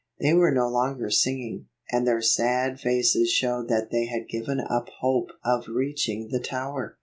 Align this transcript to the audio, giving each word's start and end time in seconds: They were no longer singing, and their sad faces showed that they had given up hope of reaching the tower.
They 0.19 0.33
were 0.33 0.49
no 0.49 0.67
longer 0.67 1.11
singing, 1.11 1.67
and 1.91 2.07
their 2.07 2.23
sad 2.23 2.79
faces 2.79 3.29
showed 3.29 3.67
that 3.67 3.91
they 3.91 4.07
had 4.07 4.27
given 4.27 4.59
up 4.59 4.89
hope 4.99 5.29
of 5.45 5.67
reaching 5.67 6.29
the 6.29 6.39
tower. 6.39 6.97